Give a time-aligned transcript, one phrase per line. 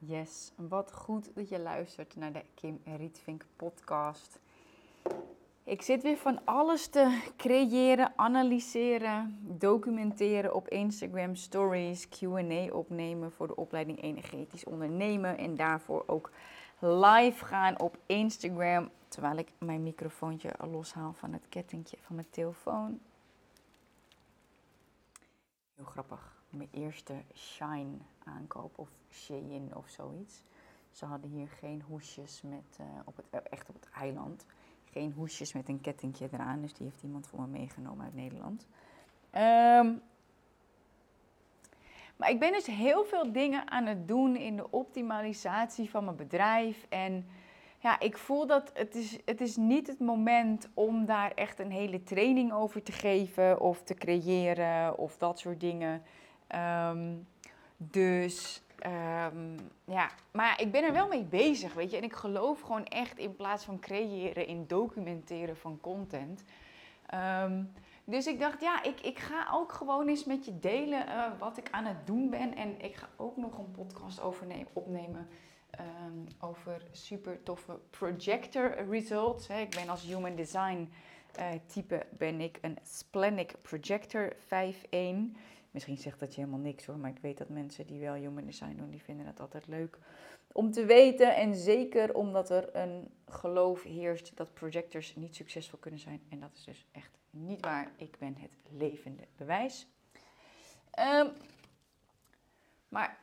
[0.00, 4.38] Yes, wat goed dat je luistert naar de Kim Rietvink podcast.
[5.64, 13.46] Ik zit weer van alles te creëren, analyseren, documenteren op Instagram stories, Q&A opnemen voor
[13.46, 16.30] de opleiding energetisch ondernemen en daarvoor ook
[16.78, 23.00] live gaan op Instagram terwijl ik mijn microfoontje loshaal van het kettingje van mijn telefoon.
[25.74, 30.42] Heel grappig, mijn eerste Shine aankoop of Shein of zoiets.
[30.90, 34.46] Ze hadden hier geen hoesjes met, uh, op het, eh, echt op het eiland,
[34.84, 36.60] geen hoesjes met een kettingje eraan.
[36.60, 38.66] Dus die heeft iemand voor me meegenomen uit Nederland.
[39.34, 40.02] Um,
[42.16, 46.16] maar ik ben dus heel veel dingen aan het doen in de optimalisatie van mijn
[46.16, 46.86] bedrijf.
[46.88, 47.26] En
[47.78, 51.70] ja, ik voel dat het is, het is niet het moment om daar echt een
[51.70, 56.02] hele training over te geven of te creëren of dat soort dingen.
[56.54, 57.26] Um,
[57.76, 61.96] dus um, ja, maar ik ben er wel mee bezig, weet je.
[61.96, 66.44] En ik geloof gewoon echt in plaats van creëren, in documenteren van content.
[67.14, 67.72] Um,
[68.04, 71.56] dus ik dacht, ja, ik, ik ga ook gewoon eens met je delen uh, wat
[71.56, 72.54] ik aan het doen ben.
[72.54, 74.20] En ik ga ook nog een podcast
[74.72, 75.28] opnemen
[76.40, 79.48] over super toffe projector results.
[79.48, 79.60] Hè.
[79.60, 80.90] Ik ben als human design
[81.38, 84.38] uh, type ben ik een Splenic Projector 5.1.
[85.70, 88.44] Misschien zegt dat je helemaal niks hoor, maar ik weet dat mensen die wel human
[88.44, 89.98] design doen, die vinden het altijd leuk
[90.52, 91.36] om te weten.
[91.36, 96.22] En zeker omdat er een geloof heerst dat projectors niet succesvol kunnen zijn.
[96.28, 97.90] En dat is dus echt niet waar.
[97.96, 99.86] Ik ben het levende bewijs.
[100.98, 101.32] Um,
[102.88, 103.18] maar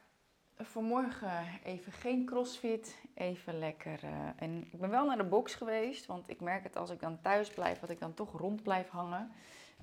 [0.57, 4.03] vanmorgen even geen crossfit, even lekker.
[4.03, 6.99] Uh, en ik ben wel naar de box geweest, want ik merk het als ik
[6.99, 9.31] dan thuis blijf, dat ik dan toch rond blijf hangen.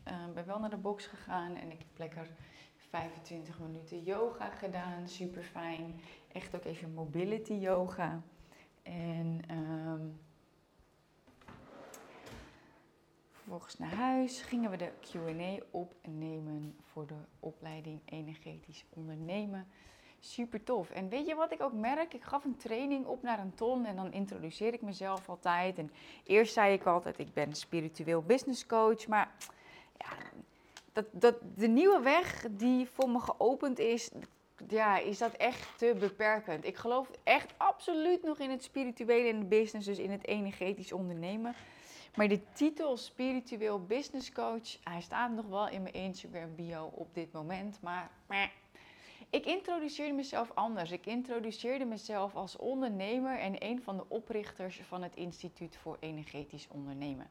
[0.05, 2.29] Ik uh, ben wel naar de box gegaan en ik heb lekker
[2.93, 6.01] 25 minuten yoga gedaan, super fijn.
[6.33, 8.23] Echt ook even mobility yoga.
[8.83, 10.21] En um,
[13.31, 19.67] vervolgens naar huis gingen we de QA opnemen voor de opleiding Energetisch Ondernemen.
[20.19, 20.91] Super tof.
[20.91, 22.15] En weet je wat ik ook merk?
[22.15, 25.79] Ik gaf een training op naar een ton en dan introduceer ik mezelf altijd.
[25.79, 25.91] En
[26.25, 29.07] eerst zei ik altijd, ik ben spiritueel business coach.
[29.07, 29.35] Maar
[29.99, 30.09] ja,
[30.93, 34.11] dat, dat, de nieuwe weg die voor me geopend is,
[34.69, 36.65] ja, is dat echt te beperkend.
[36.65, 40.93] Ik geloof echt absoluut nog in het spirituele in de business, dus in het energetisch
[40.93, 41.55] ondernemen.
[42.15, 47.15] Maar de titel spiritueel business coach, hij staat nog wel in mijn Instagram bio op
[47.15, 48.11] dit moment, maar
[49.31, 50.91] ik introduceerde mezelf anders.
[50.91, 56.69] Ik introduceerde mezelf als ondernemer en een van de oprichters van het Instituut voor Energetisch
[56.69, 57.31] Ondernemen.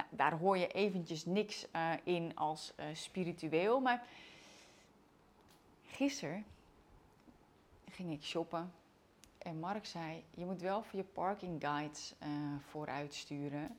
[0.00, 4.06] Nou, daar hoor je eventjes niks uh, in als uh, spiritueel, maar
[5.86, 6.44] gisteren
[7.90, 8.72] ging ik shoppen
[9.38, 12.28] en Mark zei: Je moet wel voor je parking guides uh,
[12.68, 13.76] vooruit sturen.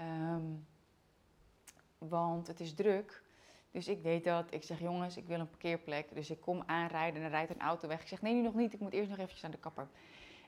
[0.00, 0.66] Um,
[1.98, 3.22] want het is druk.
[3.70, 4.44] Dus ik deed dat.
[4.50, 6.14] Ik zeg, jongens, ik wil een parkeerplek.
[6.14, 8.00] Dus ik kom aanrijden en rijdt een auto weg.
[8.00, 8.72] Ik zeg, nee, nu nog niet.
[8.72, 9.88] Ik moet eerst nog eventjes aan de kapper.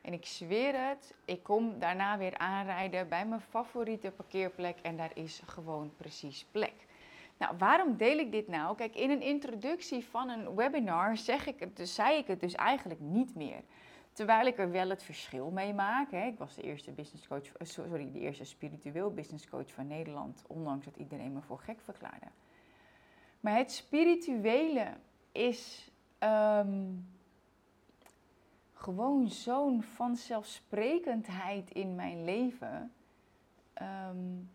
[0.08, 4.78] En ik zweer het, ik kom daarna weer aanrijden bij mijn favoriete parkeerplek.
[4.82, 6.86] En daar is gewoon precies plek.
[7.38, 8.76] Nou, waarom deel ik dit nou?
[8.76, 12.54] Kijk, in een introductie van een webinar zeg ik het, dus, zei ik het dus
[12.54, 13.62] eigenlijk niet meer.
[14.12, 16.10] Terwijl ik er wel het verschil mee maak.
[16.10, 16.26] Hè.
[16.26, 20.44] Ik was de eerste business coach, eh, sorry, de eerste spiritueel business coach van Nederland,
[20.46, 22.26] ondanks dat iedereen me voor gek verklaarde.
[23.40, 24.96] Maar het spirituele
[25.32, 27.06] is um,
[28.78, 32.92] gewoon zo'n vanzelfsprekendheid in mijn leven.
[34.10, 34.50] Um,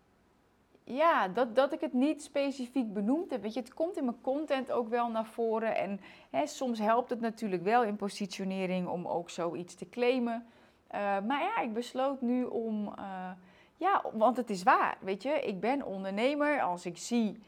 [0.84, 3.42] ja, dat, dat ik het niet specifiek benoemd heb.
[3.42, 5.76] Weet je, het komt in mijn content ook wel naar voren.
[5.76, 10.46] En hè, soms helpt het natuurlijk wel in positionering om ook zoiets te claimen.
[10.94, 12.88] Uh, maar ja, ik besloot nu om.
[12.98, 13.30] Uh,
[13.76, 14.96] ja, want het is waar.
[15.00, 16.60] Weet je, ik ben ondernemer.
[16.60, 17.42] Als ik zie.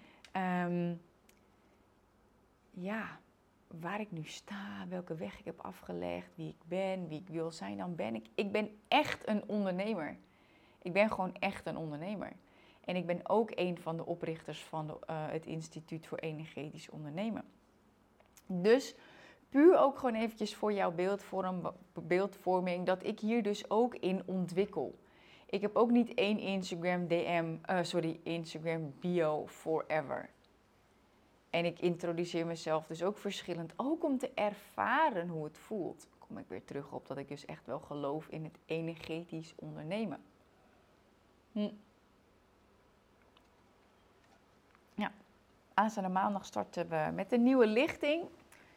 [0.64, 1.00] Um,
[2.70, 3.18] ja,
[3.80, 7.50] waar ik nu sta, welke weg ik heb afgelegd, wie ik ben, wie ik wil
[7.50, 8.26] zijn, dan ben ik.
[8.34, 10.16] Ik ben echt een ondernemer.
[10.82, 12.32] Ik ben gewoon echt een ondernemer.
[12.84, 16.90] En ik ben ook een van de oprichters van de, uh, het Instituut voor Energetisch
[16.90, 17.44] Ondernemen.
[18.46, 18.94] Dus
[19.48, 24.98] puur ook gewoon eventjes voor jouw beeldvorm, beeldvorming, dat ik hier dus ook in ontwikkel.
[25.46, 30.30] Ik heb ook niet één Instagram DM, uh, sorry, Instagram bio forever.
[31.50, 36.08] En ik introduceer mezelf dus ook verschillend, ook om te ervaren hoe het voelt.
[36.18, 40.22] Kom ik weer terug op dat ik dus echt wel geloof in het energetisch ondernemen.
[41.52, 41.70] Hm.
[44.94, 45.12] Ja,
[45.74, 48.28] aanstaande maandag starten we met een nieuwe lichting.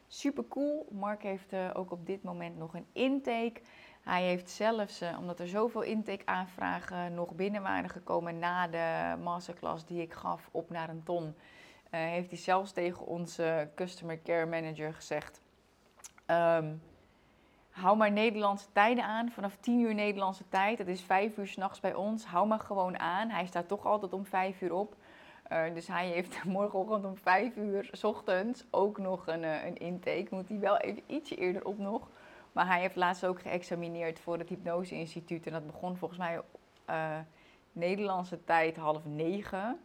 [0.06, 0.86] Super cool.
[0.90, 3.60] Mark heeft uh, ook op dit moment nog een intake.
[4.00, 9.84] Hij heeft zelfs, uh, omdat er zoveel intake-aanvragen nog binnen waren gekomen na de masterclass
[9.84, 11.34] die ik gaf op naar een ton,
[11.90, 15.40] heeft hij zelfs tegen onze customer care manager gezegd:
[16.26, 16.82] um,
[17.70, 19.30] hou maar Nederlandse tijden aan.
[19.30, 22.24] Vanaf 10 uur Nederlandse tijd, dat is 5 uur s'nachts bij ons.
[22.24, 23.28] Hou maar gewoon aan.
[23.28, 24.96] Hij staat toch altijd om 5 uur op.
[25.52, 29.76] Uh, dus hij heeft morgenochtend om 5 uur s ochtends ook nog een, uh, een
[29.76, 30.26] intake.
[30.30, 32.08] Moet hij wel even ietsje eerder op nog.
[32.52, 35.46] Maar hij heeft laatst ook geëxamineerd voor het Hypnose Instituut.
[35.46, 36.40] En dat begon volgens mij
[36.90, 37.18] uh,
[37.72, 39.80] Nederlandse tijd half negen.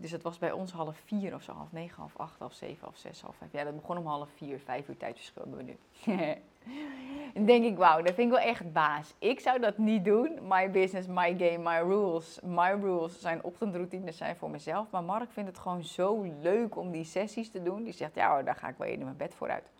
[0.00, 2.84] Dus het was bij ons half vier of zo, half negen, half acht, half zeven,
[2.84, 3.52] half zes, half vijf.
[3.52, 5.78] Ja, dat begon om half vier, vijf uur tijdverschil hebben we nu.
[7.34, 9.14] Dan denk ik, wauw, dat vind ik wel echt baas.
[9.18, 10.38] Ik zou dat niet doen.
[10.42, 12.40] My business, my game, my rules.
[12.40, 14.90] My rules zijn ochtendroutines zijn voor mezelf.
[14.90, 17.84] Maar Mark vindt het gewoon zo leuk om die sessies te doen.
[17.84, 19.70] Die zegt, ja daar ga ik wel in mijn bed vooruit.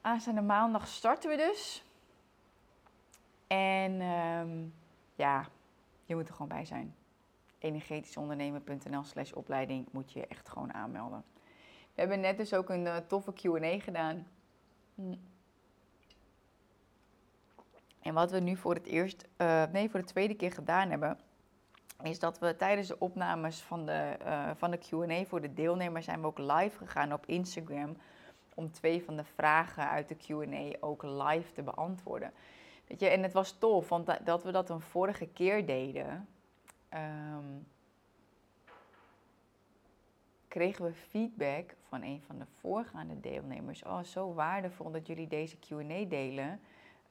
[0.00, 1.82] Aanstaande maandag starten we dus.
[3.46, 4.74] En um,
[5.14, 5.46] ja,
[6.04, 6.94] je moet er gewoon bij zijn.
[7.58, 11.24] energetischondernemen.nl slash opleiding moet je echt gewoon aanmelden.
[11.94, 14.26] We hebben net dus ook een uh, toffe Q&A gedaan.
[14.94, 15.14] Hm.
[18.00, 21.18] En wat we nu voor het eerst, uh, nee, voor de tweede keer gedaan hebben,
[22.02, 26.04] is dat we tijdens de opnames van de, uh, van de Q&A voor de deelnemers
[26.04, 27.96] zijn we ook live gegaan op Instagram
[28.54, 32.32] om twee van de vragen uit de Q&A ook live te beantwoorden.
[32.86, 36.28] Weet je, en het was tof, want dat we dat een vorige keer deden,
[36.94, 37.66] um,
[40.48, 43.82] kregen we feedback van een van de voorgaande deelnemers.
[43.82, 46.60] Oh, zo waardevol dat jullie deze QA delen.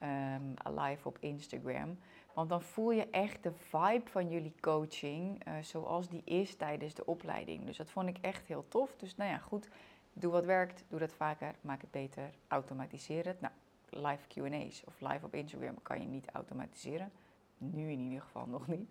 [0.02, 1.98] Um, live op Instagram.
[2.34, 6.94] Want dan voel je echt de vibe van jullie coaching uh, zoals die is tijdens
[6.94, 7.64] de opleiding.
[7.64, 8.96] Dus dat vond ik echt heel tof.
[8.96, 9.68] Dus nou ja, goed.
[10.12, 13.40] Doe wat werkt, doe dat vaker, maak het beter, automatiseer het.
[13.40, 13.52] Nou,
[13.90, 17.10] live QA's of live op Instagram kan je niet automatiseren.
[17.58, 18.90] Nu in ieder geval nog niet.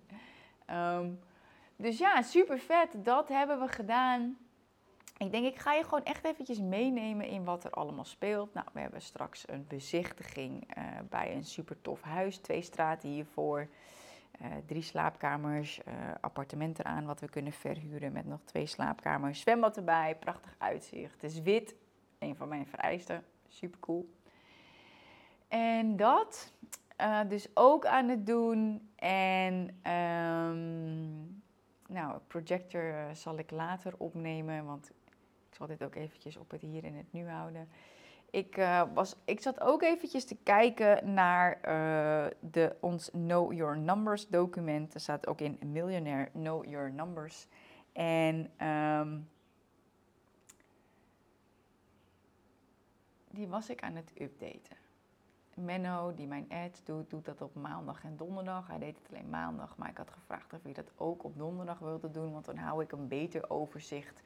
[0.72, 1.20] Um,
[1.76, 2.90] dus ja, super vet.
[2.96, 4.38] Dat hebben we gedaan.
[5.18, 8.54] Ik denk, ik ga je gewoon echt eventjes meenemen in wat er allemaal speelt.
[8.54, 12.38] Nou, we hebben straks een bezichtiging uh, bij een super tof huis.
[12.38, 13.68] Twee straten hiervoor.
[14.42, 19.40] Uh, drie slaapkamers, uh, appartement eraan wat we kunnen verhuren met nog twee slaapkamers.
[19.40, 21.22] Zwembad erbij, prachtig uitzicht.
[21.22, 21.76] Het is wit,
[22.20, 23.26] een van mijn vereisten.
[23.48, 24.10] Super cool.
[25.48, 26.54] En dat
[27.28, 28.90] dus ook aan het doen.
[28.96, 29.54] En
[29.92, 31.44] um,
[31.88, 34.92] nou, projector uh, zal ik later opnemen, want
[35.50, 37.70] ik zal dit ook eventjes op het hier en het nu houden.
[38.30, 41.60] Ik, uh, was, ik zat ook eventjes te kijken naar
[42.40, 44.94] de, ons Know Your Numbers document.
[44.94, 47.48] Er staat ook in Millionaire Know Your Numbers.
[47.94, 49.30] En um,
[53.30, 54.87] die was ik aan het updaten.
[55.58, 58.68] Menno, die mijn ad doet, doet dat op maandag en donderdag.
[58.68, 61.80] Hij deed het alleen maandag, maar ik had gevraagd of hij dat ook op donderdag
[61.80, 64.22] wilde doen, want dan hou ik een beter overzicht.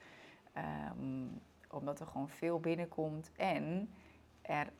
[0.98, 3.90] Um, omdat er gewoon veel binnenkomt en
[4.42, 4.72] er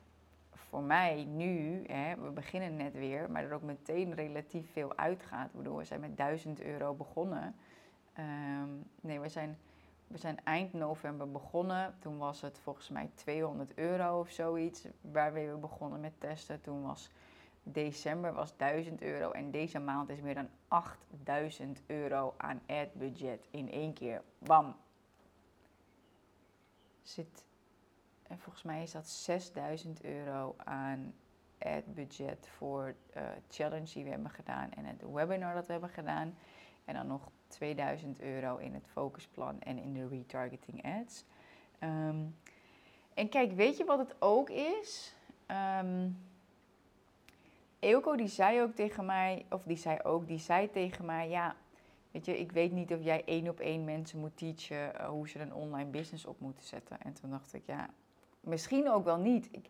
[0.52, 5.50] voor mij nu, hè, we beginnen net weer, maar er ook meteen relatief veel uitgaat.
[5.54, 7.54] Ik we zijn met 1000 euro begonnen.
[8.18, 9.58] Um, nee, we zijn
[10.12, 11.94] we zijn eind november begonnen.
[11.98, 16.60] Toen was het volgens mij 200 euro of zoiets waar we begonnen met testen.
[16.60, 17.10] Toen was
[17.62, 23.46] december was 1000 euro en deze maand is meer dan 8000 euro aan ad budget
[23.50, 24.22] in één keer.
[24.38, 24.76] Bam.
[27.02, 27.44] Zit,
[28.22, 31.14] en volgens mij is dat 6000 euro aan
[31.58, 35.90] ad budget voor uh, challenge die we hebben gedaan en het webinar dat we hebben
[35.90, 36.34] gedaan.
[36.84, 41.24] En dan nog 2000 euro in het focusplan en in de retargeting ads.
[41.80, 42.36] Um,
[43.14, 45.14] en kijk, weet je wat het ook is?
[45.80, 46.18] Um,
[47.78, 51.56] Eelco die zei ook tegen mij, of die zei ook, die zei tegen mij, ja,
[52.10, 55.28] weet je, ik weet niet of jij één op één mensen moet teachen uh, hoe
[55.28, 57.00] ze een online business op moeten zetten.
[57.00, 57.88] En toen dacht ik, ja,
[58.40, 59.48] misschien ook wel niet.
[59.50, 59.68] Ik,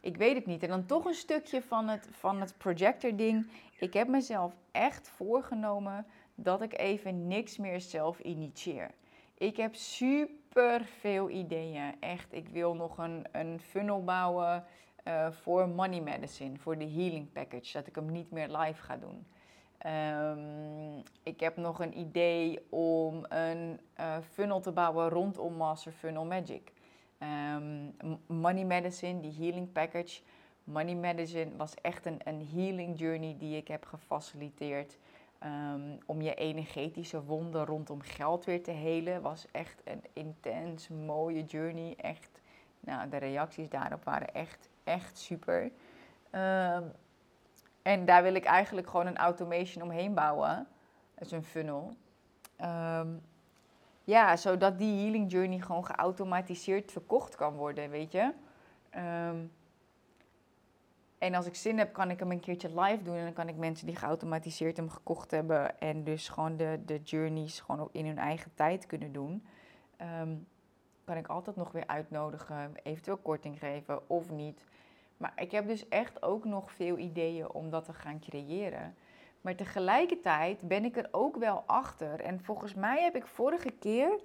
[0.00, 0.62] ik weet het niet.
[0.62, 3.50] En dan toch een stukje van het, van het projector ding.
[3.78, 6.06] Ik heb mezelf echt voorgenomen
[6.40, 8.90] dat ik even niks meer zelf initieer.
[9.34, 11.94] Ik heb super veel ideeën.
[12.00, 14.64] Echt, ik wil nog een, een funnel bouwen
[15.04, 18.96] uh, voor Money Medicine, voor de Healing Package, dat ik hem niet meer live ga
[18.96, 19.26] doen.
[19.86, 26.24] Um, ik heb nog een idee om een uh, funnel te bouwen rondom Master Funnel
[26.24, 26.72] Magic.
[27.54, 30.20] Um, Money Medicine, die Healing Package.
[30.64, 34.98] Money Medicine was echt een, een healing journey die ik heb gefaciliteerd
[35.38, 39.22] Ehm, om je energetische wonden rondom geld weer te helen.
[39.22, 41.94] Was echt een intens mooie journey.
[41.96, 42.40] Echt,
[42.80, 45.70] nou, de reacties daarop waren echt, echt super.
[46.30, 46.82] Ehm,
[47.82, 50.66] en daar wil ik eigenlijk gewoon een automation omheen bouwen.
[51.14, 51.96] Dat is een funnel.
[52.56, 53.08] Ehm,
[54.04, 58.32] ja, zodat die healing journey gewoon geautomatiseerd verkocht kan worden, weet je.
[61.18, 63.16] En als ik zin heb, kan ik hem een keertje live doen.
[63.16, 65.80] En dan kan ik mensen die geautomatiseerd hem gekocht hebben.
[65.80, 69.46] En dus gewoon de, de journeys gewoon in hun eigen tijd kunnen doen.
[69.96, 70.34] Ehm,
[71.04, 74.64] kan ik altijd nog weer uitnodigen, eventueel korting geven of niet.
[75.16, 78.94] Maar ik heb dus echt ook nog veel ideeën om dat te gaan creëren.
[79.40, 82.20] Maar tegelijkertijd ben ik er ook wel achter.
[82.20, 84.20] En volgens mij heb ik vorige keer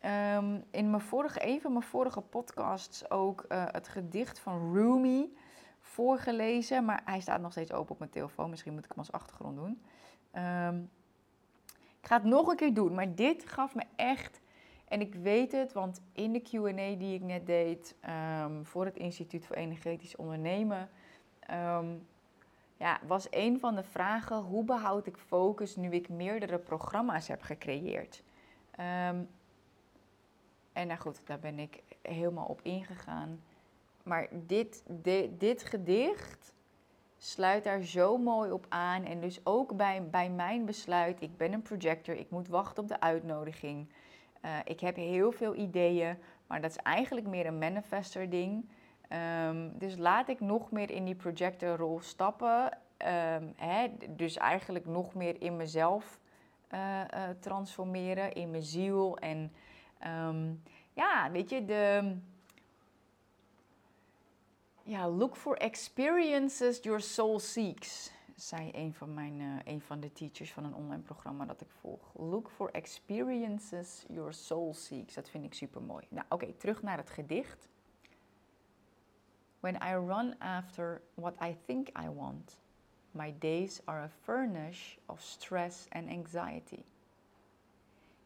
[0.00, 5.36] ehm, in mijn vorige, een van mijn vorige podcasts ook uh, het gedicht van Rumi
[5.96, 8.50] voorgelezen, maar hij staat nog steeds open op mijn telefoon.
[8.50, 9.82] Misschien moet ik hem als achtergrond doen.
[10.30, 10.78] Ehm,
[12.00, 14.40] ik ga het nog een keer doen, maar dit gaf me echt.
[14.88, 18.96] En ik weet het, want in de QA die ik net deed ehm, voor het
[18.96, 20.88] Instituut voor Energetisch Ondernemen,
[21.40, 21.86] ehm,
[22.76, 27.42] ja, was een van de vragen: hoe behoud ik focus nu ik meerdere programma's heb
[27.42, 28.24] gecreëerd?
[30.72, 33.40] en nou goed, daar ben ik helemaal op ingegaan.
[34.06, 34.82] Maar dit,
[35.38, 36.54] dit gedicht
[37.16, 39.04] sluit daar zo mooi op aan.
[39.04, 42.88] En dus ook bij, bij mijn besluit, ik ben een projector, ik moet wachten op
[42.88, 43.88] de uitnodiging.
[44.44, 48.68] Uh, ik heb heel veel ideeën, maar dat is eigenlijk meer een manifester ding.
[49.48, 52.64] Um, dus laat ik nog meer in die projectorrol stappen.
[52.64, 56.18] Um, hè, dus eigenlijk nog meer in mezelf
[56.74, 59.18] uh, uh, transformeren, in mijn ziel.
[59.18, 59.52] En
[60.28, 62.16] um, ja, weet je, de
[64.86, 70.52] ja, look for experiences your soul seeks, zei een van, mijn, uh, van de teachers
[70.52, 72.12] van een online programma dat ik volg.
[72.14, 75.14] Look for experiences your soul seeks.
[75.14, 76.06] Dat vind ik super mooi.
[76.10, 77.68] Nou, oké, terug naar het gedicht.
[79.60, 82.60] When I run after what I think I want,
[83.10, 86.84] my days are a furnace of stress and anxiety.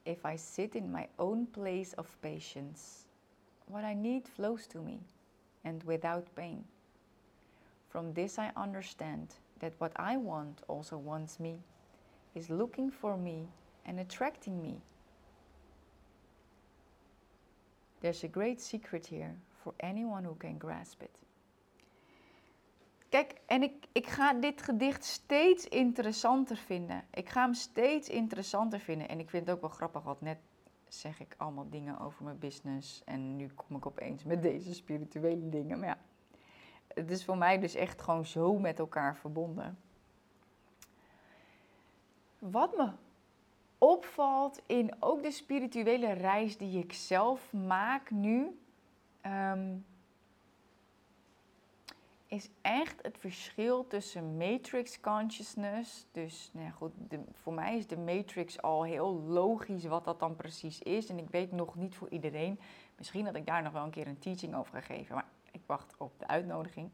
[0.02, 3.06] If I sit in my own place of patience,
[3.64, 4.98] what I need flows to me
[5.64, 6.64] and without pain.
[7.88, 11.58] From this, I understand that what I want also wants me,
[12.34, 13.48] is looking for me
[13.84, 14.80] and attracting me.
[18.00, 21.18] There's a great secret here for anyone who can grasp it.
[23.10, 27.04] Kijk, en ik, ik ga dit gedicht steeds interessanter vinden.
[27.10, 29.08] Ik ga hem steeds interessanter vinden.
[29.08, 30.38] En ik vind het ook wel grappig, wat net
[30.94, 33.04] zeg ik allemaal dingen over mijn business.
[33.04, 35.78] En nu kom ik opeens met deze spirituele dingen.
[35.78, 35.99] Maar ja,
[36.94, 39.78] het is voor mij dus echt gewoon zo met elkaar verbonden.
[42.38, 42.92] Wat me
[43.78, 48.61] opvalt in ook de spirituele reis die ik zelf maak nu.
[49.20, 49.76] Ehm,
[52.30, 56.06] is echt het verschil tussen matrix consciousness.
[56.12, 56.92] Dus nou ja, goed,
[57.32, 61.08] voor mij is de matrix al heel logisch wat dat dan precies is.
[61.08, 62.60] En ik weet nog niet voor iedereen.
[62.96, 65.14] Misschien dat ik daar nog wel een keer een teaching over ga geven.
[65.14, 66.90] Maar ik wacht op de uitnodiging.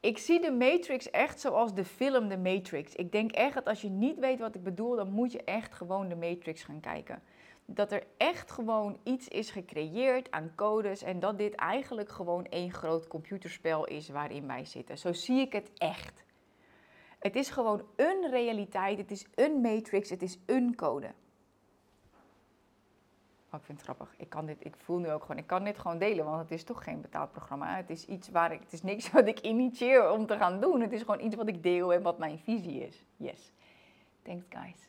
[0.00, 2.94] Ik zie de Matrix echt zoals de film The Matrix.
[2.94, 5.74] Ik denk echt dat als je niet weet wat ik bedoel, dan moet je echt
[5.74, 7.22] gewoon de Matrix gaan kijken
[7.74, 12.72] dat er echt gewoon iets is gecreëerd aan codes en dat dit eigenlijk gewoon één
[12.72, 14.98] groot computerspel is waarin wij zitten.
[14.98, 16.24] Zo zie ik het echt.
[17.18, 21.12] Het is gewoon een realiteit, het is een matrix, het is een code.
[23.52, 24.14] Oh, ik vind het grappig.
[24.16, 26.50] Ik, kan dit, ik voel nu ook gewoon, ik kan dit gewoon delen, want het
[26.50, 27.76] is toch geen betaald programma.
[27.76, 30.80] Het is iets waar ik, het is niks wat ik initieer om te gaan doen.
[30.80, 33.04] Het is gewoon iets wat ik deel en wat mijn visie is.
[33.16, 33.52] Yes.
[34.22, 34.88] Thanks, guys.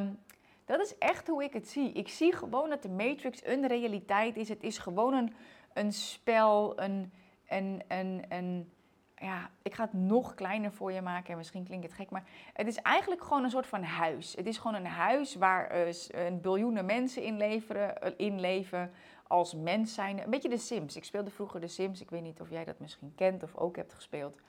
[0.00, 0.18] Um,
[0.64, 1.92] dat is echt hoe ik het zie.
[1.92, 4.48] Ik zie gewoon dat de Matrix een realiteit is.
[4.48, 5.32] Het is gewoon
[5.72, 7.12] een, spel, een,
[7.48, 7.82] een,
[8.28, 8.72] een,
[9.16, 11.30] ja, ik ga het nog kleiner voor je maken.
[11.30, 14.34] En misschien klinkt het gek, maar het is eigenlijk gewoon een soort van huis.
[14.36, 18.92] Het is gewoon een huis waar uh, een biljoenen mensen in, uh, in leven
[19.26, 20.22] als mens zijn.
[20.22, 20.96] Een beetje de Sims.
[20.96, 22.00] Ik speelde vroeger de Sims.
[22.00, 24.40] Ik weet niet of jij dat misschien kent of ook hebt gespeeld.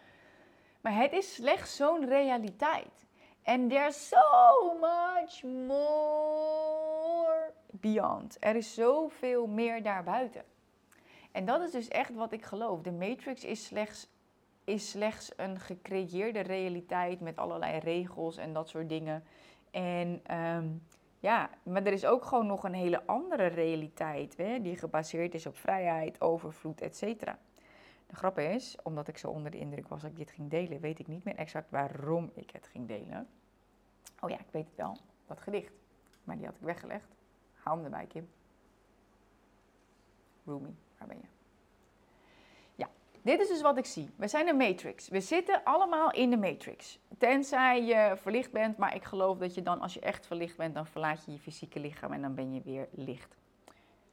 [0.81, 3.05] Maar het is slechts zo'n realiteit.
[3.46, 8.38] And there's so much more beyond.
[8.40, 10.44] Er is zoveel meer daarbuiten.
[11.32, 12.82] En dat is dus echt wat ik geloof.
[12.82, 14.08] De Matrix is slechts,
[14.64, 19.24] is slechts een gecreëerde realiteit met allerlei regels en dat soort dingen.
[19.72, 20.68] En ehm,
[21.20, 25.46] ja, maar er is ook gewoon nog een hele andere realiteit hè, die gebaseerd is
[25.46, 27.04] op vrijheid, overvloed, etc.
[28.07, 30.79] De grap is, omdat ik zo onder de indruk was dat ik dit ging delen,
[30.79, 33.27] weet ik niet meer exact waarom ik het ging delen.
[34.19, 34.97] Oh ja, ik weet het wel,
[35.27, 35.74] dat gedicht.
[36.24, 37.15] Maar die had ik weggelegd.
[37.53, 38.29] Hou hem erbij, Kim.
[40.45, 41.27] Rumi, waar ben je?
[42.75, 42.89] Ja,
[43.21, 44.09] dit is dus wat ik zie.
[44.15, 45.07] We zijn een matrix.
[45.07, 47.00] We zitten allemaal in de matrix.
[47.17, 50.74] Tenzij je verlicht bent, maar ik geloof dat je dan, als je echt verlicht bent,
[50.74, 53.35] dan verlaat je je fysieke lichaam en dan ben je weer licht.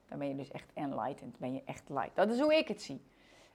[0.08, 2.16] Dan ben je dus echt enlightened, ben je echt light.
[2.16, 3.00] Dat is hoe ik het zie.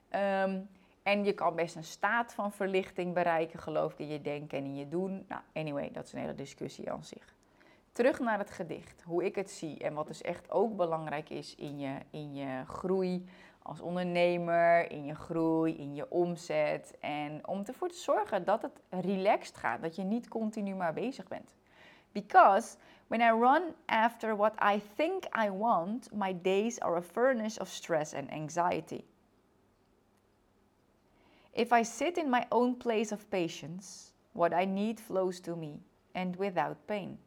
[0.10, 0.60] Ehm,
[1.04, 4.64] en je kan best een staat van verlichting bereiken, geloof ik, in je denken en
[4.64, 5.26] in je doen.
[5.28, 7.36] Nou, anyway, dat is een hele discussie aan zich.
[7.92, 11.56] Terug naar het gedicht, hoe ik het zie en wat dus echt ook belangrijk is
[11.56, 13.26] in je, in je groei
[13.62, 16.98] als ondernemer, in je groei, in je omzet.
[17.00, 21.28] En om ervoor te zorgen dat het relaxed gaat, dat je niet continu maar bezig
[21.28, 21.56] bent.
[22.12, 27.60] Because when I run after what I think I want, my days are a furnace
[27.60, 29.04] of stress and anxiety.
[31.58, 35.80] If I sit in my own place of patience, what I need flows to me,
[36.14, 37.18] and without pain.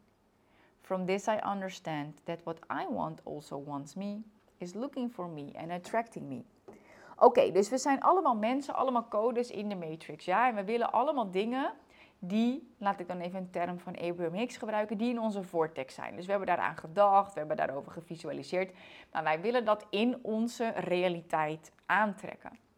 [0.81, 4.23] From this I understand that what I want also wants me,
[4.59, 6.43] is looking for me and attracting me.
[7.17, 10.25] Oké, dus we zijn allemaal mensen, allemaal codes in de matrix.
[10.25, 11.73] Ja, en we willen allemaal dingen
[12.19, 15.93] die, laat ik dan even een term van Abraham Hicks gebruiken, die in onze vortex
[15.93, 16.15] zijn.
[16.15, 18.75] Dus we hebben daaraan gedacht, we hebben daarover gevisualiseerd.
[19.11, 22.69] Maar wij willen dat in onze realiteit aantrekken.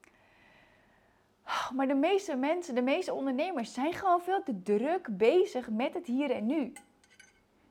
[1.75, 6.05] Maar de meeste mensen, de meeste ondernemers zijn gewoon veel te druk bezig met het
[6.05, 6.73] hier en nu.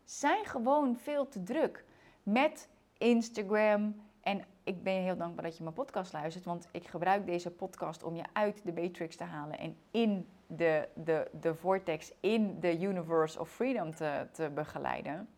[0.04, 1.84] Zijn gewoon veel te druk
[2.22, 4.02] met Instagram.
[4.20, 8.02] En ik ben heel dankbaar dat je mijn podcast luistert, want ik gebruik deze podcast
[8.02, 12.80] om je uit de matrix te halen en in de, de, de vortex, in de
[12.80, 15.28] universe of freedom te, te begeleiden.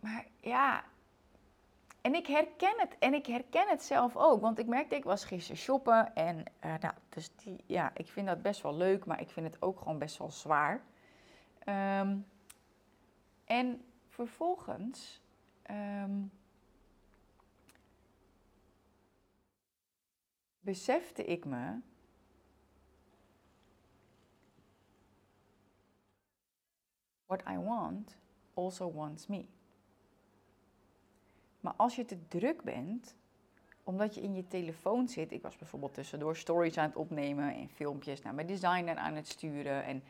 [0.00, 0.84] Maar ja,
[2.00, 2.96] en ik herken het.
[2.98, 4.40] En ik herken het zelf ook.
[4.40, 6.14] Want ik merkte, ik was gisteren shoppen.
[6.14, 9.04] En uh, nou, dus die, ja, ik vind dat best wel leuk.
[9.04, 10.82] Maar ik vind het ook gewoon best wel zwaar.
[11.66, 12.26] Um,
[13.44, 15.20] en vervolgens.
[15.70, 16.30] Um,
[20.60, 21.78] besefte ik me.
[27.26, 28.16] What I want
[28.54, 29.48] also wants me.
[31.60, 33.16] Maar als je te druk bent,
[33.84, 35.32] omdat je in je telefoon zit.
[35.32, 39.28] Ik was bijvoorbeeld tussendoor stories aan het opnemen en filmpjes naar mijn designer aan het
[39.28, 39.84] sturen.
[39.84, 40.02] En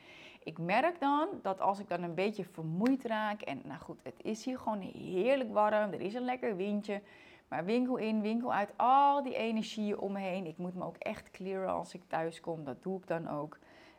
[0.42, 3.40] ik merk dan dat als ik dan een beetje vermoeid raak.
[3.42, 5.92] En nou goed, het is hier gewoon heerlijk warm.
[5.92, 7.02] Er is een lekker windje.
[7.48, 10.46] Maar winkel in, winkel uit, al die energieën om me heen.
[10.46, 12.64] Ik moet me ook echt clearen als ik thuis kom.
[12.64, 13.58] Dat doe ik dan ook.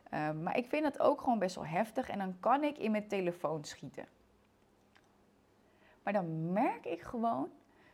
[0.10, 2.10] Ehm, maar ik vind het ook gewoon best wel heftig.
[2.10, 4.06] En dan kan ik in mijn telefoon schieten.
[6.04, 7.50] Maar dan merk ik gewoon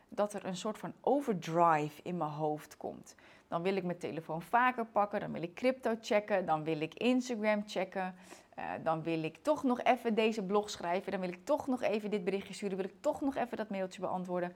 [0.08, 3.14] dat er een soort van overdrive in mijn hoofd komt.
[3.48, 6.94] Dan wil ik mijn telefoon vaker pakken, dan wil ik crypto checken, dan wil ik
[6.94, 8.14] Instagram checken.
[8.58, 11.82] Uh, dan wil ik toch nog even deze blog schrijven, dan wil ik toch nog
[11.82, 14.54] even dit berichtje sturen, wil ik toch nog even dat mailtje beantwoorden.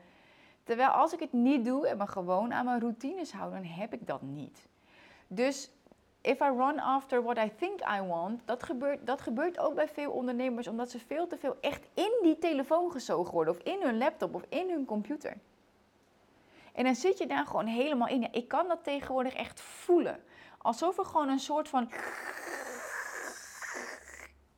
[0.64, 3.92] Terwijl als ik het niet doe en me gewoon aan mijn routines hou, dan heb
[3.92, 4.66] ik dat niet.
[5.26, 5.70] Dus
[6.22, 9.88] if I run after what I think I want, dat gebeurt, dat gebeurt ook bij
[9.88, 13.82] veel ondernemers, omdat ze veel te veel echt in die telefoon gezogen worden, of in
[13.82, 15.36] hun laptop, of in hun computer.
[16.72, 18.32] En dan zit je daar gewoon helemaal in.
[18.32, 20.22] ik kan dat tegenwoordig echt voelen.
[20.58, 21.90] Alsof er gewoon een soort van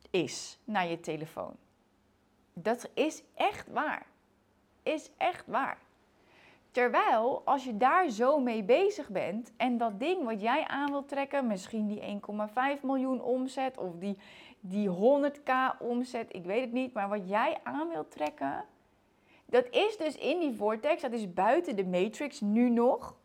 [0.09, 1.55] is naar je telefoon.
[2.53, 4.05] Dat is echt waar.
[4.83, 5.77] Is echt waar.
[6.75, 11.07] Terwijl als je daar zo mee bezig bent en dat ding wat jij aan wilt
[11.07, 12.19] trekken, misschien die
[12.77, 14.17] 1,5 miljoen omzet of die,
[14.59, 18.65] die 100k omzet, ik weet het niet, maar wat jij aan wilt trekken,
[19.45, 23.15] dat is dus in die vortex, dat is buiten de matrix nu nog.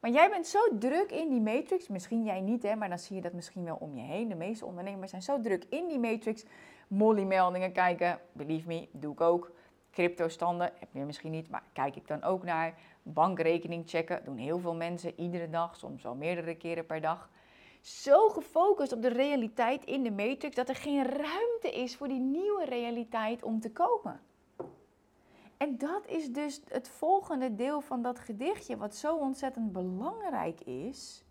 [0.00, 3.16] Maar jij bent zo druk in die matrix, misschien jij niet, hè, maar dan zie
[3.16, 4.28] je dat misschien wel om je heen.
[4.28, 6.44] De meeste ondernemers zijn zo druk in die matrix.
[6.88, 9.52] Molly-meldingen kijken, believe me, doe ik ook.
[9.90, 12.74] Crypto-standen, heb je misschien niet, maar kijk ik dan ook naar.
[13.02, 17.30] Bankrekening checken, doen heel veel mensen iedere dag, soms wel meerdere keren per dag.
[17.80, 22.20] Zo gefocust op de realiteit in de matrix dat er geen ruimte is voor die
[22.20, 24.20] nieuwe realiteit om te komen.
[25.56, 31.24] En dat is dus het volgende deel van dat gedichtje, wat zo ontzettend belangrijk is.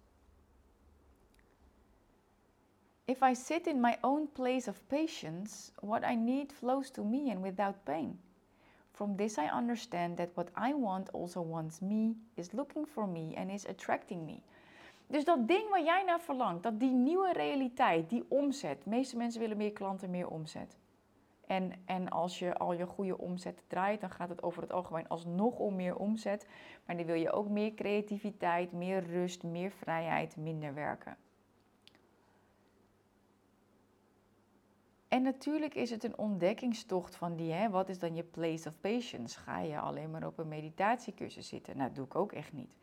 [3.06, 7.32] If I sit in my own place of patience, what I need flows to me
[7.32, 8.20] and without pain.
[9.00, 13.34] From this I understand that what I want also wants me, is looking for me
[13.36, 14.42] and is attracting me.
[15.08, 18.84] Dus dat ding waar jij naar verlangt, dat die nieuwe realiteit, die omzet.
[18.84, 20.78] De meeste mensen willen meer klanten, meer omzet.
[21.48, 25.08] En, en als je al je goede omzet draait, dan gaat het over het algemeen
[25.08, 26.48] alsnog om meer omzet.
[26.86, 31.18] Maar dan wil je ook meer creativiteit, meer rust, meer vrijheid, minder werken.
[35.10, 38.80] En natuurlijk is het een ontdekkingstocht van die, hè, wat is dan je place of
[38.82, 39.40] patience?
[39.40, 41.78] Ga je alleen maar op een meditatiecursus zitten?
[41.78, 42.78] Nou, dat doe ik ook echt niet.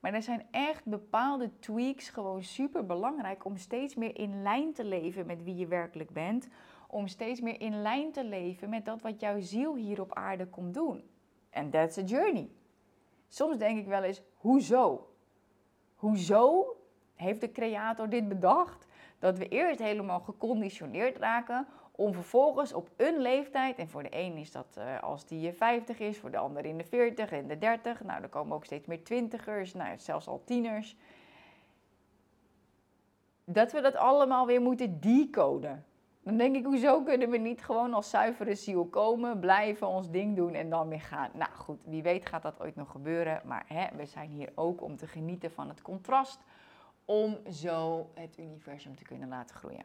[0.00, 4.84] Maar er zijn echt bepaalde tweaks gewoon super belangrijk om steeds meer in lijn te
[4.84, 6.48] leven met wie je werkelijk bent.
[6.88, 10.46] Om steeds meer in lijn te leven met dat wat jouw ziel hier op aarde
[10.46, 11.04] komt doen.
[11.50, 12.48] En that's a journey.
[13.28, 15.08] Soms denk ik wel eens, hoezo?
[15.94, 16.76] Hoezo
[17.14, 18.86] heeft de creator dit bedacht?
[19.18, 24.36] Dat we eerst helemaal geconditioneerd raken om vervolgens op een leeftijd, en voor de een
[24.36, 27.58] is dat uh, als die 50 is, voor de ander in de 40 en de
[27.58, 30.96] 30, nou er komen ook steeds meer twintigers, nou, zelfs al tieners,
[33.44, 35.84] dat we dat allemaal weer moeten decoden.
[36.22, 40.36] Dan denk ik, hoezo kunnen we niet gewoon als zuivere ziel komen, blijven, ons ding
[40.36, 41.30] doen en dan weer gaan?
[41.32, 44.82] Nou goed, wie weet gaat dat ooit nog gebeuren, maar hè, we zijn hier ook
[44.82, 46.40] om te genieten van het contrast,
[47.04, 49.84] om zo het universum te kunnen laten groeien.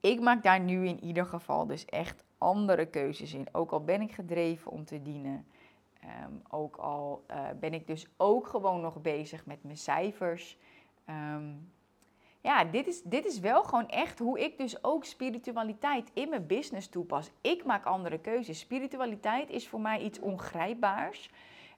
[0.00, 3.46] Ik maak daar nu in ieder geval dus echt andere keuzes in.
[3.52, 5.46] Ook al ben ik gedreven om te dienen.
[6.00, 10.58] Ehm, ook al uh, ben ik dus ook gewoon nog bezig met mijn cijfers.
[11.04, 11.50] Ehm,
[12.40, 16.46] ja, dit is, dit is wel gewoon echt hoe ik dus ook spiritualiteit in mijn
[16.46, 17.30] business toepas.
[17.40, 18.58] Ik maak andere keuzes.
[18.58, 21.30] Spiritualiteit is voor mij iets ongrijpbaars.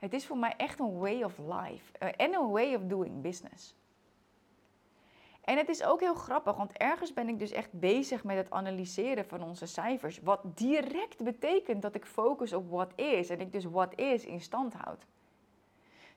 [0.05, 3.21] Het is voor mij echt een way of life uh, en een way of doing
[3.21, 3.75] business.
[5.45, 8.51] En het is ook heel grappig, want ergens ben ik dus echt bezig met het
[8.51, 10.21] analyseren van onze cijfers.
[10.21, 14.41] Wat direct betekent dat ik focus op wat is en ik dus wat is in
[14.41, 15.07] stand houd.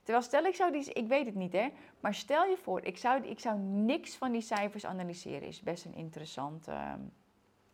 [0.03, 1.67] Terwijl stel ik zou die, ik weet het niet hè,
[1.99, 5.47] maar stel je voor, ik zou, ik zou niks van die cijfers analyseren.
[5.47, 6.99] Is best een interessant ehm,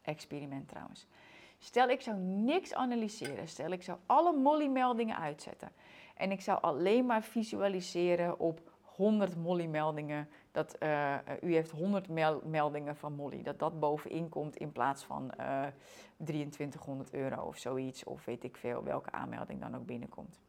[0.01, 1.07] experiment trouwens.
[1.57, 5.71] Stel ik zou niks analyseren, stel ik zou alle Molly-meldingen uitzetten.
[6.13, 12.07] En ik zou alleen maar visualiseren op 100 Molly-meldingen dat uh, u heeft 100
[12.43, 15.73] meldingen van Molly, dat dat bovenin komt in plaats van uh, eh,
[16.17, 20.39] 2300 euro of zoiets, of weet ik veel welke aanmelding dan ook binnenkomt.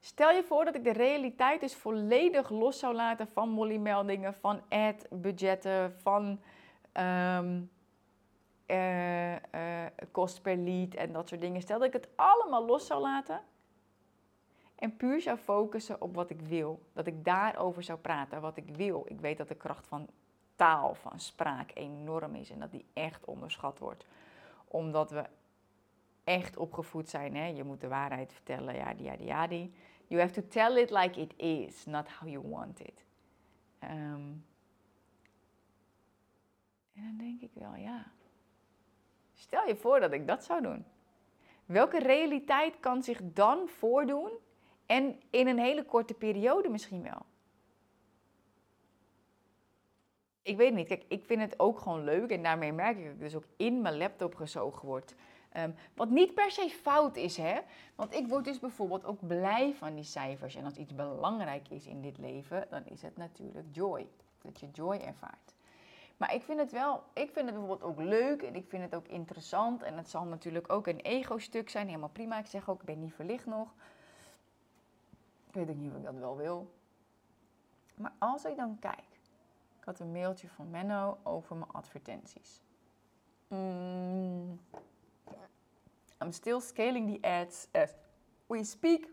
[0.00, 4.60] Stel je voor dat ik de realiteit dus volledig los zou laten van Molly-meldingen, van
[4.68, 6.40] ad-budgetten, van
[6.92, 7.40] uh,
[10.10, 11.60] kost per lead en dat soort dingen.
[11.60, 13.40] Stel dat ik het allemaal los zou laten
[14.76, 16.82] en puur zou focussen op wat ik wil.
[16.92, 19.04] Dat ik daarover zou praten, wat ik wil.
[19.08, 20.08] Ik weet dat de kracht van
[20.56, 24.06] taal, van spraak enorm is en dat die echt onderschat wordt.
[24.68, 25.24] Omdat we
[26.24, 27.36] echt opgevoed zijn.
[27.36, 27.46] Hè?
[27.46, 29.72] Je moet de waarheid vertellen, ja, die, ja, die, ja, die.
[30.06, 33.04] You have to tell it like it is, not how you want it.
[33.78, 34.32] Ehm,
[36.92, 38.12] en dan denk ik wel, ja.
[39.34, 40.84] Stel je voor dat ik dat zou doen.
[41.64, 44.30] Welke realiteit kan zich dan voordoen
[44.86, 47.26] en in een hele korte periode misschien wel.
[50.42, 53.12] Ik weet niet, kijk, ik vind het ook gewoon leuk en daarmee merk ik dat
[53.12, 55.14] ik dus ook in mijn laptop gezogen word.
[55.56, 57.60] Um, wat niet per se fout is, hè?
[57.94, 60.54] Want ik word dus bijvoorbeeld ook blij van die cijfers.
[60.54, 64.08] En als iets belangrijk is in dit leven, dan is het natuurlijk joy.
[64.42, 65.54] Dat je joy ervaart.
[66.16, 68.94] Maar ik vind het wel, ik vind het bijvoorbeeld ook leuk en ik vind het
[68.94, 69.82] ook interessant.
[69.82, 72.38] En het zal natuurlijk ook een ego-stuk zijn, helemaal prima.
[72.38, 73.74] Ik zeg ook, ik ben niet verlicht nog
[75.56, 76.74] weet ik niet of ik dat wel wil.
[77.94, 79.20] Maar als ik dan kijk,
[79.78, 82.62] ik had een mailtje van Menno over mijn advertenties.
[83.48, 84.60] Mm,
[86.22, 87.90] I'm still scaling the ads as
[88.46, 89.08] we speak.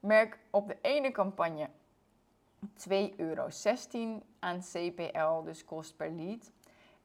[0.00, 1.70] Merk op de ene campagne
[2.66, 3.48] 2,16 euro
[4.38, 6.52] aan CPL, dus kost per lead.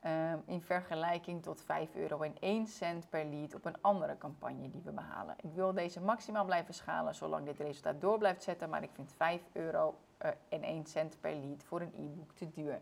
[0.06, 4.70] Ehm, in vergelijking tot 5 euro en 1 cent per lead op een andere campagne
[4.70, 5.36] die we behalen.
[5.42, 9.14] Ik wil deze maximaal blijven schalen zolang dit resultaat door blijft zetten, maar ik vind
[9.16, 12.82] 5 euro uh, en 1 cent per lead voor een e-book te duur.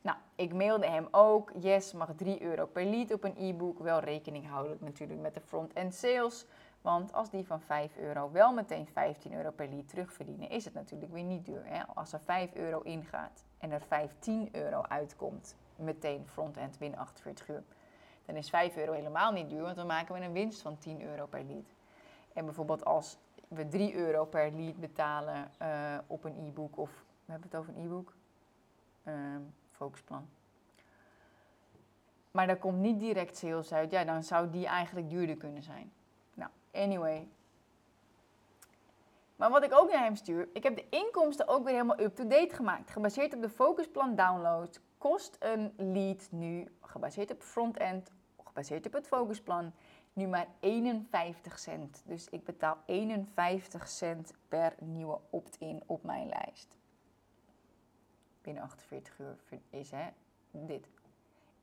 [0.00, 3.78] Nou, ik mailde hem ook, yes, mag 3 euro per lead op een e-book.
[3.78, 6.46] Wel rekening houden natuurlijk met de front-end sales.
[6.80, 10.74] Want als die van 5 euro wel meteen 15 euro per lead terugverdienen, is het
[10.74, 11.62] natuurlijk weer niet duur.
[11.64, 11.86] Hè?
[11.94, 17.62] Als er 5 euro ingaat en er 15 euro uitkomt, meteen front-end binnen 48 uur.
[18.24, 21.02] Dan is 5 euro helemaal niet duur, want dan maken we een winst van 10
[21.02, 21.74] euro per lead.
[22.32, 23.18] En bijvoorbeeld als
[23.48, 26.90] we 3 euro per lead betalen uh, op een e-book, of
[27.24, 28.12] we hebben het over een e-book,
[29.04, 29.14] uh,
[29.70, 30.28] focusplan.
[32.30, 35.92] Maar daar komt niet direct sales uit, ja, dan zou die eigenlijk duurder kunnen zijn.
[36.34, 37.28] Nou, anyway.
[39.36, 42.54] Maar wat ik ook naar hem stuur, ik heb de inkomsten ook weer helemaal up-to-date
[42.54, 42.90] gemaakt.
[42.90, 48.10] Gebaseerd op de focusplan downloads, kost een lead nu, gebaseerd op front-end,
[48.44, 49.72] gebaseerd op het focusplan,
[50.12, 52.02] nu maar 51 cent.
[52.06, 56.76] Dus ik betaal 51 cent per nieuwe opt-in op mijn lijst.
[58.42, 59.36] Binnen 48 uur
[59.70, 60.08] is hè,
[60.50, 60.88] dit.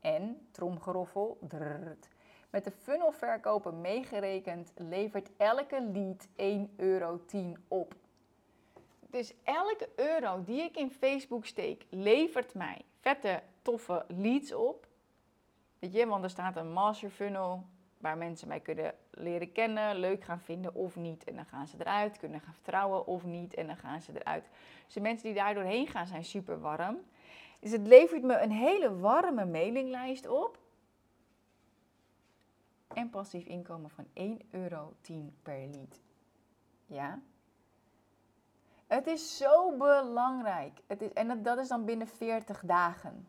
[0.00, 2.08] En, tromgeroffel, drrrt.
[2.50, 6.28] Met de funnelverkopen meegerekend levert elke lead
[6.68, 7.20] 1,10 euro
[7.68, 7.94] op.
[9.10, 14.86] Dus elke euro die ik in Facebook steek, levert mij vette, toffe leads op.
[15.78, 17.66] Weet je, want er staat een master funnel
[17.98, 21.24] waar mensen mij kunnen leren kennen, leuk gaan vinden of niet.
[21.24, 23.54] En dan gaan ze eruit, kunnen gaan vertrouwen of niet.
[23.54, 24.48] En dan gaan ze eruit.
[24.84, 26.98] Dus de mensen die daar doorheen gaan zijn super warm.
[27.60, 30.58] Dus het levert me een hele warme mailinglijst op.
[32.88, 34.94] En passief inkomen van 1,10 euro
[35.42, 36.00] per lead.
[36.86, 37.20] Ja?
[38.92, 40.80] Het is zo belangrijk.
[40.86, 43.28] Het is, en dat is dan binnen 40 dagen.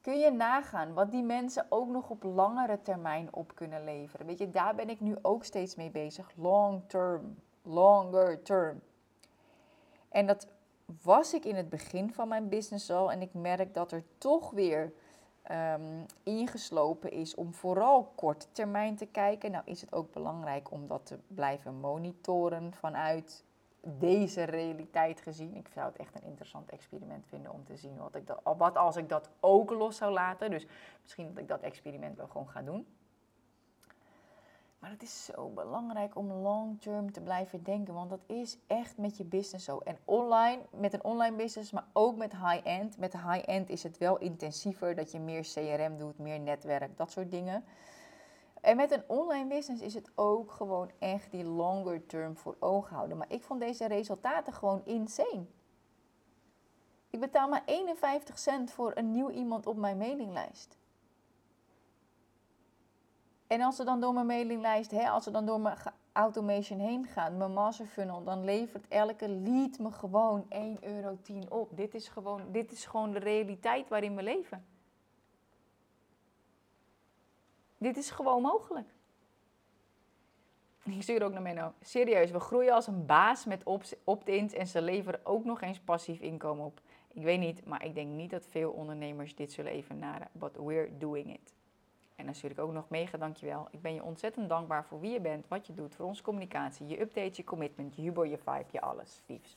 [0.00, 4.26] Kun je nagaan wat die mensen ook nog op langere termijn op kunnen leveren?
[4.26, 6.32] Weet je, daar ben ik nu ook steeds mee bezig.
[6.36, 7.38] Long term.
[7.62, 8.80] Longer term.
[10.08, 10.48] En dat
[11.02, 13.12] was ik in het begin van mijn business al.
[13.12, 14.92] En ik merk dat er toch weer
[15.50, 19.50] um, ingeslopen is om vooral korte termijn te kijken.
[19.50, 23.44] Nou is het ook belangrijk om dat te blijven monitoren vanuit
[23.82, 25.54] deze realiteit gezien.
[25.54, 28.76] Ik zou het echt een interessant experiment vinden om te zien wat, ik dat, wat
[28.76, 30.50] als ik dat ook los zou laten.
[30.50, 30.66] Dus
[31.02, 32.86] misschien dat ik dat experiment wel gewoon ga doen.
[34.80, 38.96] Maar het is zo belangrijk om long term te blijven denken, want dat is echt
[38.96, 39.78] met je business zo.
[39.78, 42.98] En online, met een online business, maar ook met high-end.
[42.98, 47.30] Met high-end is het wel intensiever dat je meer CRM doet, meer netwerk, dat soort
[47.30, 47.64] dingen.
[48.60, 52.94] En met een online business is het ook gewoon echt die longer term voor ogen
[52.94, 53.16] houden.
[53.16, 55.44] Maar ik vond deze resultaten gewoon insane.
[57.10, 60.78] Ik betaal maar 51 cent voor een nieuw iemand op mijn mailinglijst.
[63.50, 65.76] En als ze dan door mijn mailinglijst, hè, als ze dan door mijn
[66.12, 71.16] automation heen gaan, mijn master funnel, dan levert elke lead me gewoon 1,10 euro
[71.48, 71.76] op.
[71.76, 74.64] Dit is, gewoon, dit is gewoon de realiteit waarin we leven.
[77.78, 78.88] Dit is gewoon mogelijk.
[80.84, 81.72] Ik stuur ook naar Menno.
[81.80, 83.62] Serieus, we groeien als een baas met
[84.04, 86.80] opt-ins en ze leveren ook nog eens passief inkomen op.
[87.08, 90.28] Ik weet niet, maar ik denk niet dat veel ondernemers dit zullen evenaren.
[90.32, 91.58] But we're doing it.
[92.26, 93.68] En ik ook nog mega dankjewel.
[93.70, 96.86] Ik ben je ontzettend dankbaar voor wie je bent, wat je doet, voor onze communicatie,
[96.86, 99.56] je update, je commitment, je humor, je vibe, je alles, liefs.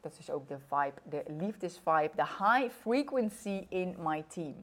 [0.00, 4.54] Dat is ook de vibe, de liefdesvibe, de high frequency in my team.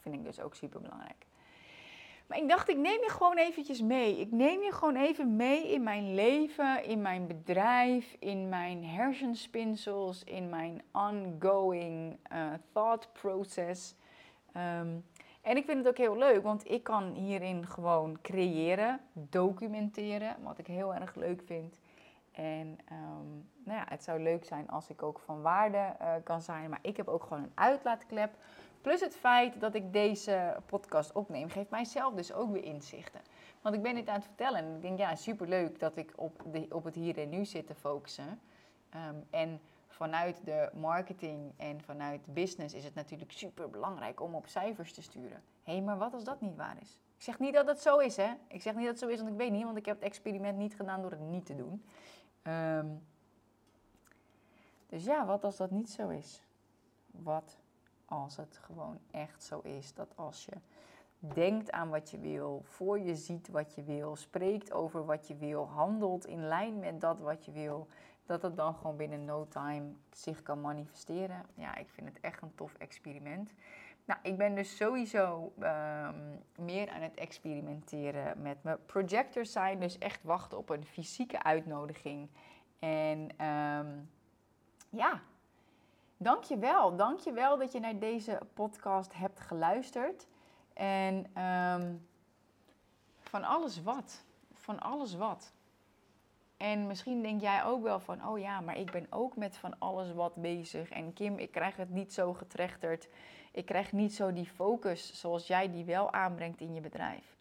[0.00, 1.26] Vind ik dus ook super belangrijk.
[2.26, 4.20] Maar ik dacht, ik neem je gewoon eventjes mee.
[4.20, 10.24] Ik neem je gewoon even mee in mijn leven, in mijn bedrijf, in mijn hersenspinsels,
[10.24, 13.94] in mijn ongoing uh, thought process.
[14.52, 14.96] Ehm,
[15.44, 20.58] en ik vind het ook heel leuk, want ik kan hierin gewoon creëren, documenteren, wat
[20.58, 21.78] ik heel erg leuk vind.
[22.32, 26.42] En um, nou ja, het zou leuk zijn als ik ook van waarde uh, kan
[26.42, 28.36] zijn, maar ik heb ook gewoon een uitlaatklep
[28.84, 33.20] Plus het feit dat ik deze podcast opneem, geeft mijzelf dus ook weer inzichten.
[33.60, 36.42] Want ik ben dit aan het vertellen en ik denk, ja, superleuk dat ik op,
[36.52, 38.40] de, op het hier en nu zit te focussen.
[38.90, 39.60] Ehm, en
[39.94, 45.02] vanuit de marketing en vanuit business is het natuurlijk super belangrijk om op cijfers te
[45.02, 45.42] sturen.
[45.62, 46.98] Hé, hey, maar wat als dat niet waar is?
[47.16, 48.32] Ik zeg niet dat het zo is, hè?
[48.48, 50.04] Ik zeg niet dat het zo is, want ik weet niet, want ik heb het
[50.04, 51.84] experiment niet gedaan door het niet te doen.
[52.42, 52.88] Ehm,
[54.86, 56.42] dus ja, wat als dat niet zo is?
[57.10, 57.58] Wat
[58.04, 60.56] als het gewoon echt zo is dat als je
[61.18, 65.36] denkt aan wat je wil, voor je ziet wat je wil, spreekt over wat je
[65.36, 67.88] wil, handelt in lijn met dat wat je wil,
[68.26, 71.46] dat het dan gewoon binnen no time zich kan manifesteren.
[71.54, 73.50] Ja, ik vind het echt een tof experiment.
[74.04, 76.18] Nou, ik ben dus sowieso ehm,
[76.58, 79.80] meer aan het experimenteren met mijn projectors zijn.
[79.80, 82.28] Dus echt wachten op een fysieke uitnodiging.
[82.78, 84.10] En um,
[84.88, 85.22] ja,
[86.16, 86.96] Dank je wel.
[86.96, 90.26] Dank je wel dat je naar deze podcast hebt geluisterd.
[90.72, 91.94] En ehm,
[93.18, 94.24] van alles wat.
[94.52, 95.52] Van alles wat.
[96.56, 99.78] En misschien denk jij ook wel van, oh ja, maar ik ben ook met van
[99.78, 100.90] alles wat bezig.
[100.90, 103.08] En Kim, ik krijg het niet zo getrechterd.
[103.52, 107.36] Ik krijg niet zo die focus zoals jij die wel aanbrengt in je bedrijf.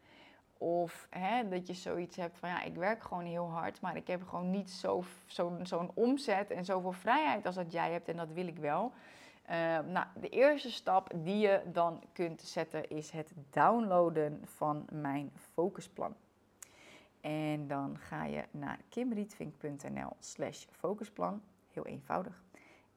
[0.58, 4.08] Of hè, dat je zoiets hebt van ja, ik werk gewoon heel hard, maar ik
[4.08, 8.17] heb gewoon niet zo'n zo, zo'n omzet en zoveel vrijheid als dat jij hebt en
[8.17, 8.91] dat wil ik wel.
[9.49, 15.32] Uh, nou, de eerste stap die je dan kunt zetten is het downloaden van mijn
[15.54, 16.15] focusplan.
[17.24, 21.42] En dan ga je naar kimrietvink.nl slash focusplan.
[21.72, 22.44] Heel eenvoudig.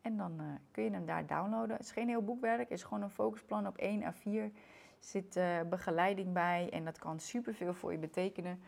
[0.01, 1.77] En dan uh, kun je hem daar downloaden.
[1.77, 4.53] Het is geen heel boekwerk, het is gewoon een focusplan op 1 A4.
[4.99, 8.61] zit uh, begeleiding bij en dat kan superveel voor je betekenen.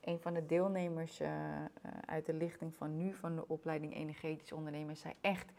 [0.00, 1.28] Een van de deelnemers uh,
[2.06, 5.52] uit de lichting van nu van de opleiding Energetisch Ondernemen zei echt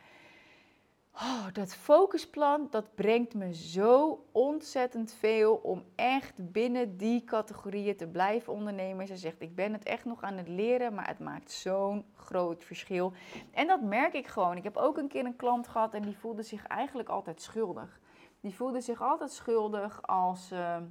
[1.21, 8.07] Oh, dat focusplan, dat brengt me zo ontzettend veel om echt binnen die categorieën te
[8.07, 9.07] blijven ondernemen.
[9.07, 12.63] Ze zegt, ik ben het echt nog aan het leren, maar het maakt zo'n groot
[12.63, 13.13] verschil.
[13.51, 14.57] En dat merk ik gewoon.
[14.57, 17.99] Ik heb ook een keer een klant gehad en die voelde zich eigenlijk altijd schuldig.
[18.39, 20.81] Die voelde zich altijd schuldig als ze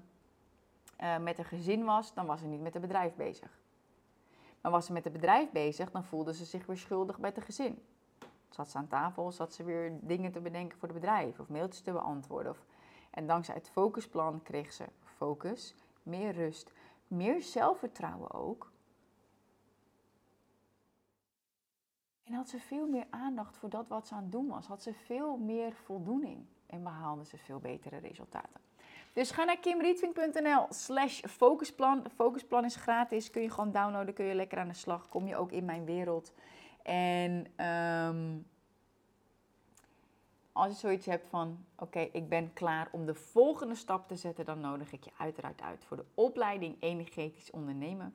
[1.01, 3.59] uh, met een gezin was, dan was ze niet met het bedrijf bezig.
[4.61, 7.45] Maar was ze met het bedrijf bezig, dan voelde ze zich weer schuldig bij het
[7.45, 7.83] gezin.
[8.55, 11.83] Zat ze aan tafel, zat ze weer dingen te bedenken voor het bedrijf of mailtjes
[11.83, 12.53] te beantwoorden.
[12.53, 12.65] Of...
[13.11, 16.73] En dankzij het focusplan kreeg ze focus, meer rust,
[17.09, 18.73] meer zelfvertrouwen ook.
[22.25, 24.67] En had ze veel meer aandacht voor dat wat ze aan het doen was.
[24.67, 28.61] Had ze veel meer voldoening en behaalde ze veel betere resultaten.
[29.13, 32.05] Dus ga naar kimrietving.nl slash focusplan.
[32.15, 35.09] Focusplan is gratis, kun je gewoon downloaden, kun je lekker aan de slag.
[35.09, 36.33] Kom je ook in mijn wereld.
[36.85, 38.47] En um,
[40.53, 44.45] als je zoiets hebt van, oké, ik ben klaar om de volgende stap te zetten,
[44.45, 48.15] dan nodig ik je uiteraard uit voor de opleiding Energetisch Ondernemen.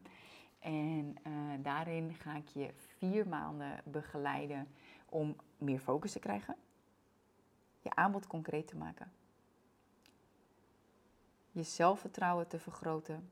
[0.60, 4.68] En uh, daarin ga ik je vier maanden begeleiden
[5.06, 6.56] om meer focus te krijgen,
[7.82, 9.12] je aanbod concreet te maken,
[11.52, 13.30] je zelfvertrouwen te vergroten,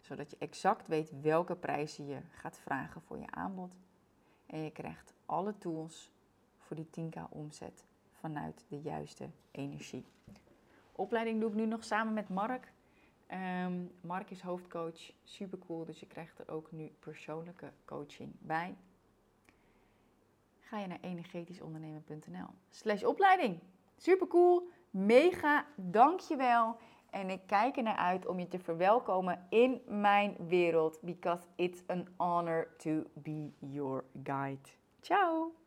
[0.00, 3.72] zodat je exact weet welke prijzen je gaat vragen voor je aanbod
[4.52, 6.10] en je krijgt alle tools
[6.58, 10.04] voor die 10k omzet vanuit de juiste energie.
[10.92, 12.72] Opleiding doe ik nu nog samen met Mark.
[13.64, 18.76] Um, Mark is hoofdcoach, super cool, dus je krijgt er ook nu persoonlijke coaching bij.
[20.60, 23.58] Ga je naar energetischondernemen.nl slash opleiding.
[23.96, 26.76] Super cool, mega, dankjewel.
[27.12, 30.98] En ik kijk er naar uit om je te verwelkomen in mijn wereld.
[31.02, 34.68] Because it's an honor to be your guide.
[35.00, 35.61] Ciao!